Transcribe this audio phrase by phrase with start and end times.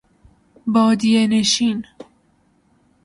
[0.73, 1.83] بادیه نشتن